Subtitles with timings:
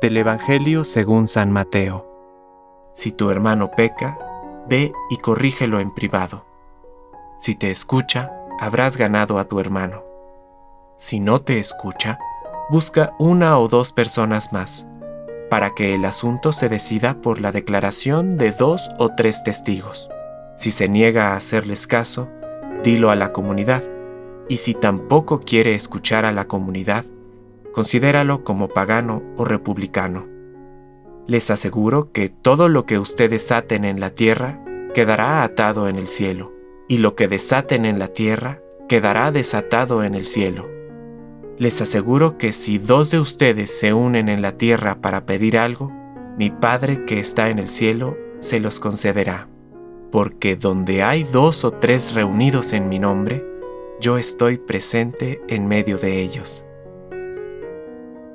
[0.00, 2.08] Del Evangelio según San Mateo.
[2.92, 4.18] Si tu hermano peca,
[4.68, 6.44] ve y corrígelo en privado.
[7.38, 10.02] Si te escucha, habrás ganado a tu hermano.
[10.96, 12.18] Si no te escucha,
[12.70, 14.86] busca una o dos personas más,
[15.50, 20.10] para que el asunto se decida por la declaración de dos o tres testigos.
[20.56, 22.28] Si se niega a hacerles caso,
[22.82, 23.82] dilo a la comunidad,
[24.48, 27.04] y si tampoco quiere escuchar a la comunidad,
[27.72, 30.28] considéralo como pagano o republicano.
[31.26, 34.62] Les aseguro que todo lo que ustedes aten en la tierra
[34.94, 36.52] quedará atado en el cielo,
[36.88, 40.68] y lo que desaten en la tierra quedará desatado en el cielo.
[41.58, 45.92] Les aseguro que si dos de ustedes se unen en la tierra para pedir algo,
[46.36, 49.48] mi Padre que está en el cielo se los concederá.
[50.10, 53.46] Porque donde hay dos o tres reunidos en mi nombre,
[54.00, 56.66] yo estoy presente en medio de ellos.